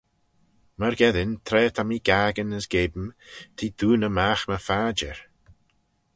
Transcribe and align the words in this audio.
Myrgeddin 0.79 1.31
tra 1.47 1.61
ta 1.75 1.83
mee 1.87 2.05
gaccan 2.07 2.55
as 2.57 2.65
geam, 2.73 3.05
t'eh 3.55 3.73
dooney 3.79 4.13
magh 4.17 4.45
my 4.49 4.59
phadjer. 4.67 5.17